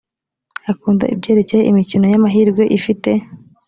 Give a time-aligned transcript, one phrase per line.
[0.71, 3.11] akunda ibyerekeye imikino y amahirwe ifite